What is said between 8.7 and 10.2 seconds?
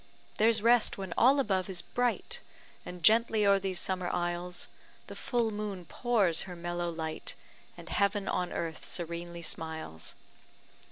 serenely smiles.